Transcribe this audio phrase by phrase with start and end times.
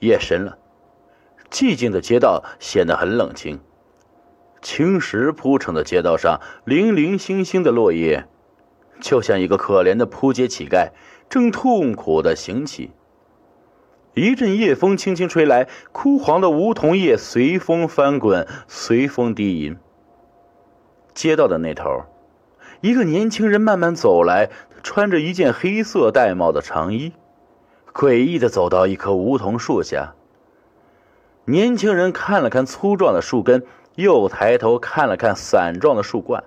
[0.00, 0.58] 夜深了，
[1.50, 3.60] 寂静的街道显得很冷清。
[4.62, 8.26] 青石铺成的街道上，零零星星的落叶，
[9.00, 10.90] 就像一个可怜的扑街乞丐，
[11.28, 12.90] 正痛苦的行乞。
[14.14, 19.78] 一阵夜风轻轻吹来，枯黄的梧桐叶随风翻滚，随风低吟。
[21.14, 22.04] 街道的那头，
[22.80, 24.50] 一个年轻人慢慢走来，
[24.82, 27.12] 穿着一件黑色玳瑁的长衣，
[28.00, 30.14] 诡异的走到一棵梧桐树下。
[31.44, 33.62] 年轻人看了看粗壮的树根。
[33.96, 36.42] 又抬头看了看伞状的树冠，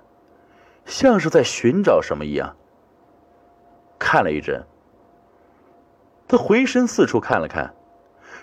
[0.86, 2.56] 像是在寻找什么一样。
[3.96, 4.64] 看了一阵，
[6.26, 7.74] 他回身四处看了看，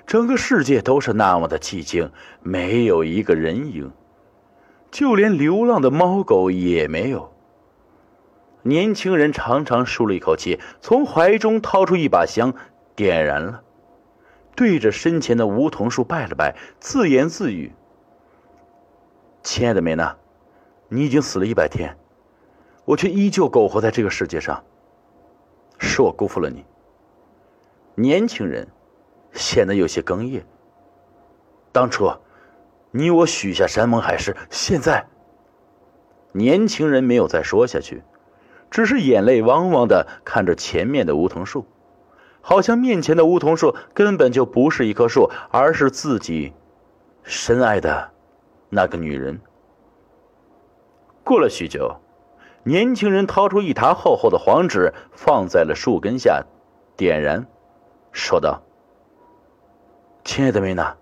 [0.05, 2.10] 整个世界都是那么的寂静，
[2.41, 3.91] 没有一个人影，
[4.91, 7.34] 就连流浪的猫狗也没有。
[8.62, 12.54] 年轻人长长舒了一口气，从怀中掏出一把香，
[12.95, 13.63] 点燃了，
[14.55, 17.71] 对着身前的梧桐树拜了拜，自言自语。
[19.43, 20.16] 亲爱的梅娜，
[20.88, 21.98] 你已经死了一百天，
[22.85, 24.63] 我却依旧苟活在这个世界上。
[25.79, 26.63] 是我辜负了你。
[27.96, 28.68] 年轻人
[29.34, 30.46] 显得有些哽咽。
[31.71, 32.12] 当初
[32.91, 35.07] 你我许下山盟海誓，现在……
[36.34, 38.04] 年轻人没有再说下去，
[38.70, 41.66] 只是眼泪汪汪的看着前面的梧桐树，
[42.42, 46.54] 好像面前的梧桐树根本就不是一棵树，而是自己
[47.24, 48.12] 深爱的。
[48.74, 49.40] 那个女人。
[51.24, 51.98] 过了许久，
[52.64, 56.44] 年轻人掏出一沓厚厚的黄纸，放在了树根下，
[56.96, 57.46] 点燃，
[58.12, 58.62] 说道
[60.24, 60.96] ：“亲爱的梅娜，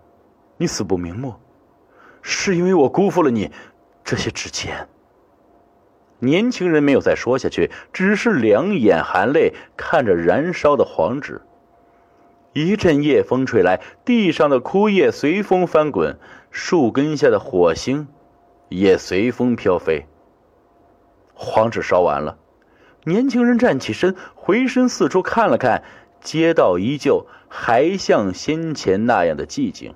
[0.58, 1.36] 你死不瞑目，
[2.22, 3.52] 是因为我辜负了你。
[4.04, 4.88] 这些纸钱。”
[6.20, 11.42] 年轻人没有再说下去，只是两眼含泪看着燃烧的黄纸。
[12.54, 16.18] 一阵夜风吹来，地上的枯叶随风翻滚，
[16.52, 18.08] 树根下的火星
[18.68, 20.08] 也随风飘飞。
[21.34, 22.38] 黄纸烧完了，
[23.06, 25.84] 年轻人站起身，回身四处看了看，
[26.22, 29.94] 街道依旧还像先前那样的寂静。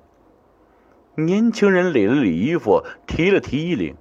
[1.16, 3.96] 年轻人理了理衣服，提了提衣领，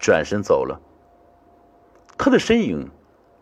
[0.00, 0.80] 转身走了。
[2.18, 2.90] 他的身影。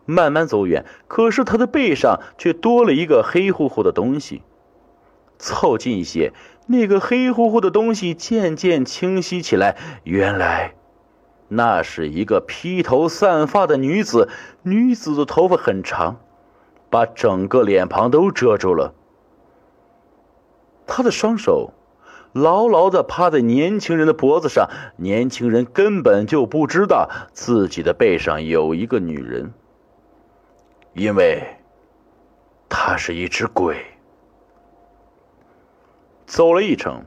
[0.05, 4.41] 慢慢走远，可是他的背上却多了一个黑乎乎的东西。
[5.39, 6.33] 凑近一些，
[6.67, 9.77] 那个黑乎乎的东西渐渐清晰起来。
[10.03, 10.75] 原来，
[11.47, 14.27] 那是一个披头散发的女子。
[14.63, 16.19] 女子的头发很长，
[16.89, 18.93] 把整个脸庞都遮住了。
[20.85, 21.71] 她的双手
[22.33, 29.53] 牢牢的趴在年轻人的脖子上，年轻人根本就不知道自己的背上有一个女人。
[30.93, 31.57] 因为，
[32.67, 33.77] 他是一只鬼。
[36.25, 37.05] 走了一程，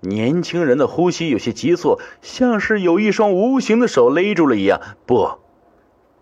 [0.00, 4.80] 年轻人的呼吸有些急促，像是有一双无形的手勒住了一样。
[5.04, 5.38] 不，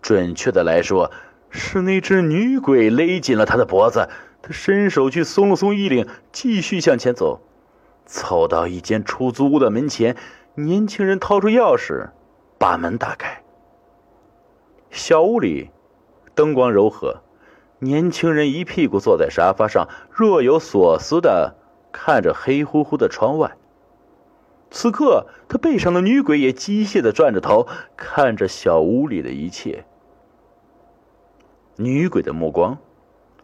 [0.01, 1.11] 准确的来说，
[1.51, 4.09] 是那只女鬼勒紧了他的脖子。
[4.41, 7.41] 他伸手去松了松衣领，继续向前走。
[8.05, 10.15] 走到一间出租屋的门前，
[10.55, 12.09] 年轻人掏出钥匙，
[12.57, 13.43] 把门打开。
[14.89, 15.69] 小屋里。
[16.35, 17.21] 灯光柔和，
[17.77, 21.53] 年轻人一屁股坐在沙发上，若有所思的
[21.91, 23.55] 看着黑乎乎的窗外。
[24.71, 29.85] 此刻，他背上的女鬼也机械的转着头，看着小屋里的一切。
[31.75, 32.79] 女鬼的目光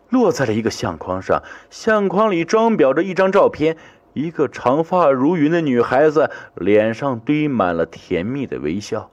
[0.10, 3.78] 落在了一个相框上，相框里装裱着一张照片，
[4.20, 9.10] 一个长发如云的女孩子，脸上堆满了甜蜜的微笑。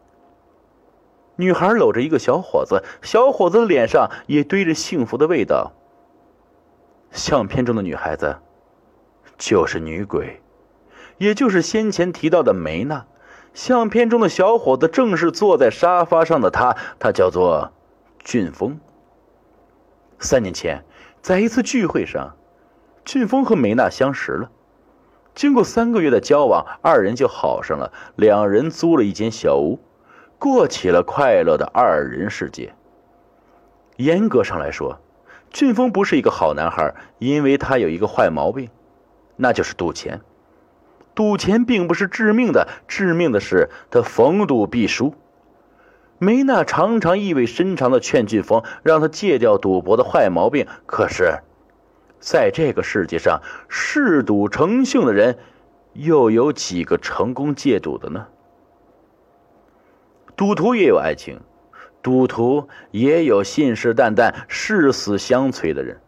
[1.36, 5.72] 女孩搂着一个小伙子，小伙子的脸上也堆着幸福的味道。
[7.12, 8.38] 相片中的女孩子，
[9.38, 10.42] 就是女鬼，
[11.18, 13.06] 也就是先前提到的梅娜。
[13.54, 17.72] 相片中的小伙子正是坐在沙发上的他，他叫做
[18.18, 18.80] 俊峰。
[20.18, 20.84] 三年前，
[21.22, 22.34] 在一次聚会上，
[23.04, 24.50] 俊峰和梅娜相识了。
[25.36, 27.92] 经过三个月的交往，二人就好上了。
[28.16, 29.78] 两人租了一间小屋。
[30.38, 32.74] 过起了快乐的二人世界。
[33.96, 34.98] 严格上来说，
[35.50, 38.70] 俊峰不是一个好男孩，因为他有一个坏毛病，
[39.36, 40.22] 那就是赌钱。
[41.14, 45.14] 赌钱并不是致命的，致命的是他逢赌必输。
[46.18, 50.66] 梅娜常常意味深长的劝俊峰，让他戒掉赌博的坏毛病。
[50.86, 51.40] 可是，
[52.20, 55.38] 在这个世界上，嗜赌成性的人，
[55.92, 58.26] 又有几个成功戒赌的呢？
[60.36, 61.40] 赌徒也有爱情，
[62.02, 66.00] 赌徒也有信誓旦旦、誓死相随的人。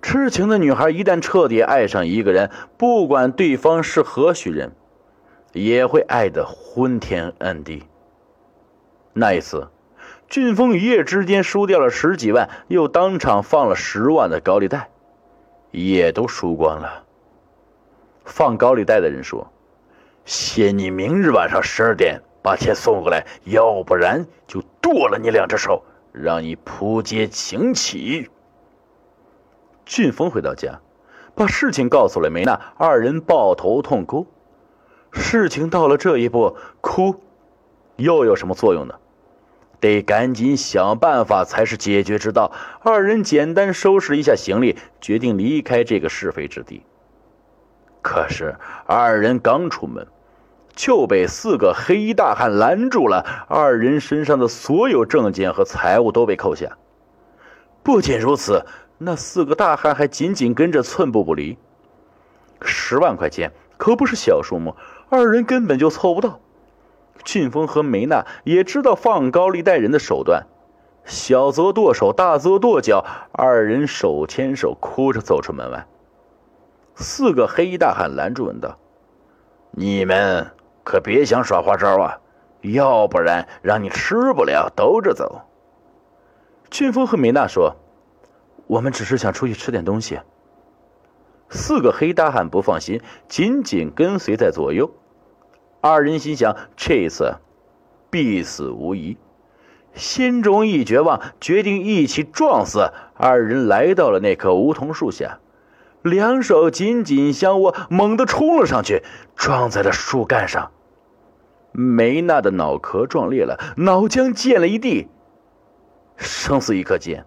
[0.00, 4.72] 痴情的女孩一旦彻底爱上一个人，不管对方是何许人，
[5.52, 7.84] 也会爱得昏天暗地。
[9.12, 9.68] 那一次，
[10.28, 14.88] 俊峰一夜之间输掉了十几万，又当场放了十万的高利贷，
[15.72, 17.02] 也都输光了。
[18.24, 19.50] 放高利贷的人说
[20.24, 25.82] ：“限你明日晚上十二点把钱送过来，要不然就剁了你两只手，
[26.12, 28.30] 让你扑街请起。”
[29.84, 30.80] 俊峰回到家，
[31.34, 34.26] 把事情告诉了梅娜，二人抱头痛哭。
[35.10, 37.20] 事情到了这一步，哭
[37.96, 38.94] 又有什么作用呢？
[39.82, 42.52] 得赶紧想办法才是解决之道。
[42.80, 46.82] 二人简单收拾一下行李，决定离开这个是非之地。
[48.00, 48.56] 可是
[48.86, 50.06] 二人刚出门，
[50.74, 53.46] 就被四个黑衣大汉拦住了。
[53.48, 56.78] 二人身上的所有证件和财物都被扣下。
[57.82, 58.64] 不仅如此。
[59.04, 61.58] 那四个大汉还紧紧跟着，寸步不离。
[62.60, 64.76] 十万块钱可不是小数目，
[65.08, 66.38] 二人根本就凑不到。
[67.24, 70.46] 俊峰和梅娜也知道放高利贷人的手段，
[71.04, 73.04] 小则剁手，大则剁脚。
[73.32, 75.86] 二人手牵手，哭着走出门外。
[76.94, 78.78] 四个黑衣大汉拦住，问道
[79.72, 80.50] ：“你们
[80.84, 82.20] 可别想耍花招啊，
[82.60, 85.42] 要不然让你吃不了兜着走。”
[86.70, 87.76] 俊峰和梅娜说。
[88.68, 90.20] 我们只是想出去吃点东西。
[91.50, 94.90] 四个黑大汉不放心，紧紧跟随在左右。
[95.82, 97.38] 二人心想，这次
[98.08, 99.16] 必死无疑，
[99.94, 102.92] 心中一绝望，决定一起撞死。
[103.16, 105.40] 二人来到了那棵梧桐树下，
[106.02, 109.02] 两手紧紧相握，猛地冲了上去，
[109.34, 110.70] 撞在了树干上。
[111.72, 115.08] 梅娜的脑壳撞裂了，脑浆溅了一地。
[116.16, 117.26] 生死一刻间。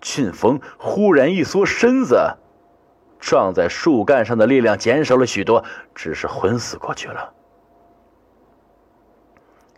[0.00, 2.34] 俊峰忽然一缩身子，
[3.20, 5.64] 撞在树干上的力量减少了许多，
[5.94, 7.32] 只是昏死过去了。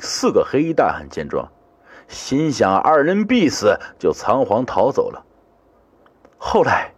[0.03, 1.49] 四个黑衣大汉见状，
[2.09, 5.25] 心想二人必死，就仓皇逃走了。
[6.37, 6.93] 后来，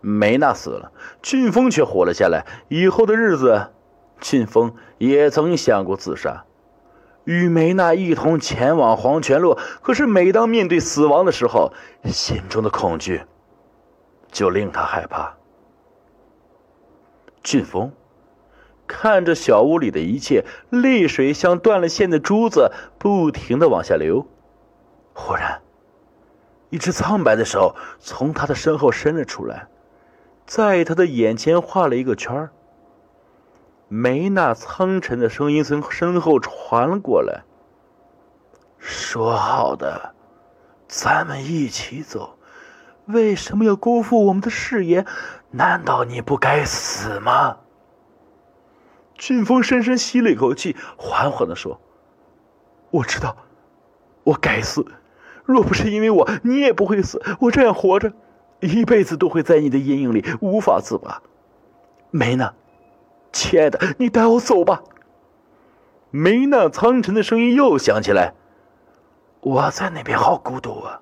[0.00, 0.90] 梅娜死了，
[1.20, 2.46] 俊峰却活了下来。
[2.68, 3.72] 以后的日子，
[4.20, 6.46] 俊峰也曾想过自杀。
[7.24, 11.74] 与梅娜一同前往黄泉路，可是每当面对死亡的时候，
[12.04, 13.22] 心中的恐惧
[14.32, 15.36] 就令他害怕。
[17.42, 17.92] 俊峰
[18.86, 24.26] 看着小屋里的一切，泪水像断了线的珠子，不停的往下流。
[25.14, 25.62] 忽然，
[26.70, 29.68] 一只苍白的手从他的身后伸了出来，
[30.46, 32.50] 在他的眼前画了一个圈儿。
[33.88, 37.44] 梅娜苍沉的声音从身后传了过来
[38.76, 40.14] ：“说好的，
[40.88, 42.38] 咱们一起走，
[43.06, 45.06] 为什么要辜负我们的誓言？
[45.50, 47.58] 难道你不该死吗？”
[49.14, 51.80] 俊峰深深吸了一口气，缓缓的说
[52.90, 53.36] ：“我知道，
[54.24, 54.86] 我该死。
[55.44, 57.22] 若不是因为我，你也不会死。
[57.40, 58.12] 我这样活着，
[58.60, 61.22] 一辈子都会在你的阴影里无法自拔。”
[62.10, 62.54] 梅娜。
[63.32, 64.84] 亲爱的，你带我走吧。
[66.10, 68.32] 梅娜苍沉的声音又响起来
[69.42, 71.00] ：“我在那边好孤独啊，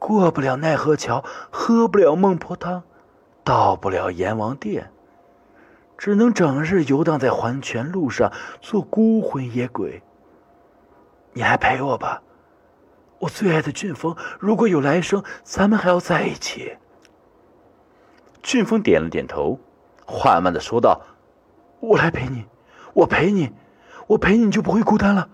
[0.00, 2.82] 过不了奈何桥，喝不了孟婆汤，
[3.44, 4.90] 到不了阎王殿，
[5.98, 10.00] 只能整日游荡在黄泉路上，做孤魂野鬼。
[11.32, 12.22] 你来陪我吧，
[13.18, 14.16] 我最爱的俊峰。
[14.38, 16.76] 如果有来生，咱们还要在一起。”
[18.40, 19.58] 俊峰点了点头，
[20.06, 21.02] 缓慢的说道。
[21.80, 22.44] 我来陪你，
[22.94, 23.52] 我陪你，
[24.06, 25.28] 我陪你，就不会孤单了。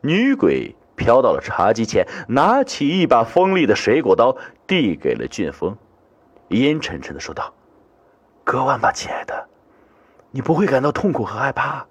[0.00, 4.36] 女鬼飘到了茶几前，拿起一把锋利的水果刀，
[4.66, 5.76] 递给了俊峰，
[6.48, 7.52] 阴沉沉的说道
[8.46, 9.48] ：“割腕吧，亲爱的，
[10.30, 11.86] 你不会感到痛苦和害怕。”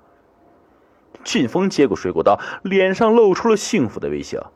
[1.25, 4.53] 俊峰接过水果刀，脸上露出了幸福的微笑。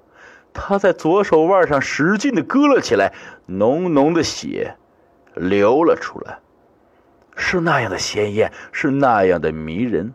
[0.54, 3.14] 他在左手腕上使劲的割了起来，
[3.48, 4.78] 浓浓的血
[5.36, 6.40] 流了出来。
[7.36, 10.14] 是那样的鲜艳，是那样的迷人。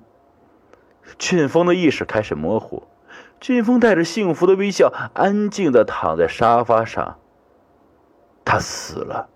[1.18, 2.84] 俊峰的意识开始模糊，
[3.40, 7.18] 俊峰带着幸福的微笑，安静的躺在沙发上。
[8.42, 9.28] 他死了。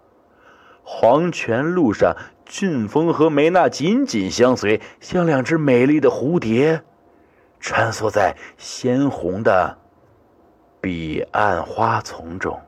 [0.90, 2.16] 黄泉路上，
[2.48, 6.82] 俊峰和梅娜紧紧相随，像两只美丽的蝴蝶，
[7.60, 9.78] 穿梭在鲜红的
[10.80, 12.58] 彼岸花丛中。